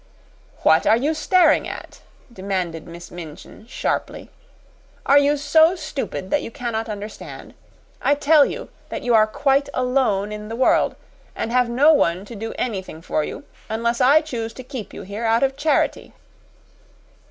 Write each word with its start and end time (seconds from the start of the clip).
"What 0.63 0.87
are 0.87 0.97
you 0.97 1.13
staring 1.13 1.67
at?" 1.67 2.01
demanded 2.33 2.87
Miss 2.87 3.11
Minchin, 3.11 3.67
sharply. 3.67 4.31
"Are 5.05 5.19
you 5.19 5.37
so 5.37 5.75
stupid 5.75 6.31
that 6.31 6.41
you 6.41 6.49
cannot 6.49 6.89
understand? 6.89 7.53
I 8.01 8.15
tell 8.15 8.43
you 8.43 8.69
that 8.89 9.03
you 9.03 9.13
are 9.13 9.27
quite 9.27 9.69
alone 9.75 10.31
in 10.31 10.49
the 10.49 10.55
world, 10.55 10.95
and 11.35 11.51
have 11.51 11.69
no 11.69 11.93
one 11.93 12.25
to 12.25 12.35
do 12.35 12.51
anything 12.57 13.03
for 13.03 13.23
you, 13.23 13.43
unless 13.69 14.01
I 14.01 14.21
choose 14.21 14.53
to 14.53 14.63
keep 14.63 14.91
you 14.91 15.03
here 15.03 15.25
out 15.25 15.43
of 15.43 15.55
charity." 15.55 16.13